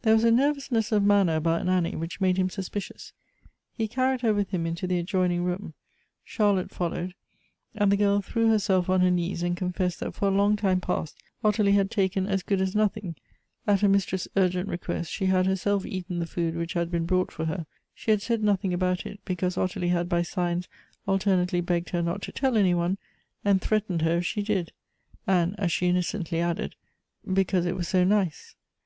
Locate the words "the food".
16.18-16.54